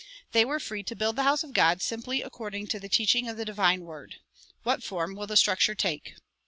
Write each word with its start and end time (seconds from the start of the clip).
They 0.31 0.45
were 0.45 0.59
free 0.59 0.81
to 0.85 0.95
build 0.95 1.15
the 1.15 1.21
house 1.25 1.43
of 1.43 1.53
God 1.53 1.79
simply 1.79 2.23
according 2.23 2.65
to 2.69 2.79
the 2.79 2.89
teaching 2.89 3.29
of 3.29 3.37
the 3.37 3.45
divine 3.45 3.81
Word. 3.81 4.15
What 4.63 4.81
form 4.81 5.13
will 5.15 5.27
the 5.27 5.37
structure 5.37 5.75
take? 5.75 6.15